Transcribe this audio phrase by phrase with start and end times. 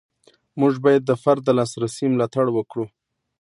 [0.59, 2.85] موږ باید د فرد د لاسرسي ملاتړ وکړو.